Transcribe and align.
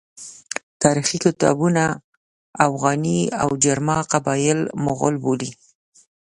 تاریخي 0.83 1.17
کتابونه 1.25 1.83
اوغاني 2.65 3.19
او 3.43 3.49
جرما 3.63 3.97
قبایل 4.11 4.59
مغول 4.85 5.15
بولي. 5.23 5.51